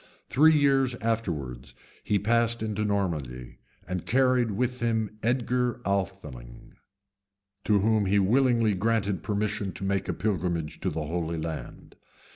Three 0.31 0.57
years 0.57 0.95
afterwards 0.95 1.75
he 2.03 2.17
passed 2.17 2.63
into 2.63 2.83
Normandy, 2.83 3.59
and 3.87 4.03
carried 4.03 4.49
with 4.49 4.79
him 4.79 5.19
Edgar 5.21 5.79
Atheling, 5.85 6.73
to 7.65 7.81
whom 7.81 8.07
he 8.07 8.17
willingly 8.17 8.73
granted 8.73 9.21
permission 9.21 9.71
to 9.73 9.83
make 9.83 10.09
a 10.09 10.13
pilgrimage 10.13 10.79
to 10.79 10.89
the 10.89 11.03
Holy 11.05 11.37
Land. 11.37 11.97